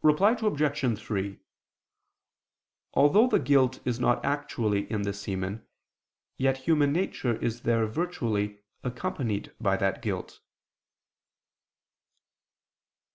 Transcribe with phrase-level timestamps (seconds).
[0.00, 0.98] Reply Obj.
[0.98, 1.40] 3:
[2.94, 5.62] Although the guilt is not actually in the semen,
[6.38, 10.40] yet human nature is there virtually accompanied by that guilt.